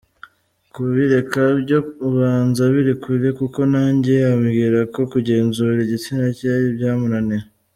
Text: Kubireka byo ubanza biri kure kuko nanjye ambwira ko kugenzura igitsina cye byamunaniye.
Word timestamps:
Kubireka 0.73 1.41
byo 1.61 1.79
ubanza 2.07 2.61
biri 2.73 2.93
kure 3.03 3.29
kuko 3.39 3.59
nanjye 3.73 4.13
ambwira 4.31 4.79
ko 4.93 5.01
kugenzura 5.11 5.77
igitsina 5.85 6.25
cye 6.37 6.51
byamunaniye. 6.77 7.45